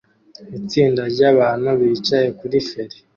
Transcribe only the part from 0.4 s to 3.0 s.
Itsinda ryabantu bicaye kuri feri